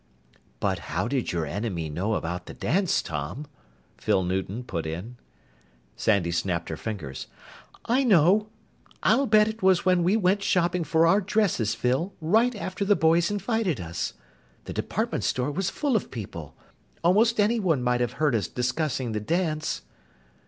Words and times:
"But 0.59 0.79
how 0.89 1.07
did 1.07 1.31
your 1.31 1.45
enemy 1.45 1.87
know 1.87 2.15
about 2.15 2.47
the 2.47 2.55
dance, 2.55 3.03
Tom?" 3.03 3.45
Phyl 3.99 4.23
Newton 4.25 4.63
put 4.63 4.87
in. 4.87 5.17
Sandy 5.95 6.31
snapped 6.31 6.69
her 6.69 6.75
fingers. 6.75 7.27
"I 7.85 8.03
know! 8.03 8.49
I'll 9.03 9.27
bet 9.27 9.47
it 9.47 9.61
was 9.61 9.85
when 9.85 10.01
we 10.03 10.17
went 10.17 10.41
shopping 10.41 10.83
for 10.83 11.05
our 11.05 11.21
dresses, 11.21 11.75
Phyl, 11.75 12.15
right 12.19 12.55
after 12.55 12.83
the 12.83 12.95
boys 12.95 13.29
invited 13.29 13.79
us! 13.79 14.15
The 14.63 14.73
department 14.73 15.23
store 15.23 15.51
was 15.51 15.69
full 15.69 15.95
of 15.95 16.09
people 16.09 16.55
almost 17.03 17.39
anyone 17.39 17.83
might 17.83 18.01
have 18.01 18.13
heard 18.13 18.33
us 18.33 18.47
discussing 18.47 19.11
the 19.11 19.19
dance!" 19.19 19.83